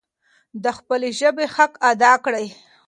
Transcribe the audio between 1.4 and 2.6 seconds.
حق ادا کړئ.